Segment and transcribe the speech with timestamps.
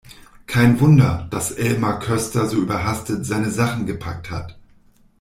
[0.47, 4.57] Kein Wunder, dass Elmar Köster so überhastet seine Sachen gepackt hat!